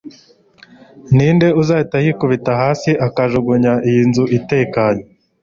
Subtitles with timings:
[1.15, 5.03] Ninde uzahita yikubita hasi akajugunya iyi nzu itekanye